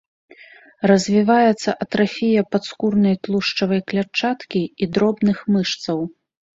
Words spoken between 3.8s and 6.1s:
клятчаткі і дробных мышцаў.